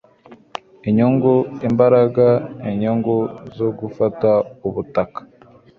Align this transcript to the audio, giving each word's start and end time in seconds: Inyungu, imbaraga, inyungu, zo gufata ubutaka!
Inyungu, 0.89 1.33
imbaraga, 1.67 2.27
inyungu, 2.71 3.17
zo 3.57 3.67
gufata 3.79 4.29
ubutaka! 4.67 5.19